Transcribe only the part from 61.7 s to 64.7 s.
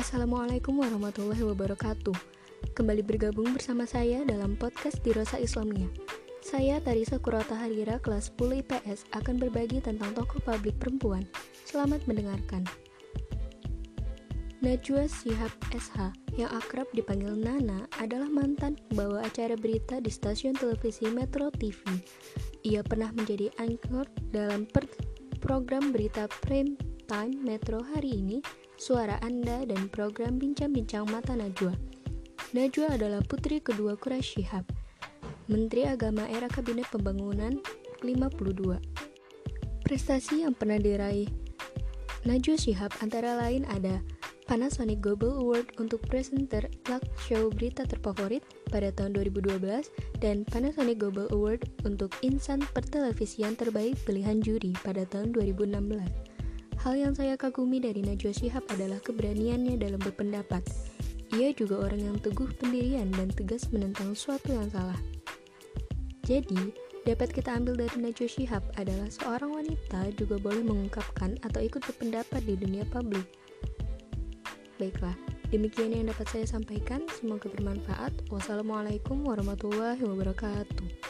orang yang teguh pendirian dan tegas menentang suatu yang